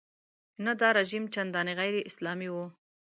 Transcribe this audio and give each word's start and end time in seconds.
نه 0.65 0.73
دا 0.81 0.89
رژیم 0.97 1.23
چندانې 1.35 1.73
غیراسلامي 1.79 2.49
و. 2.51 2.55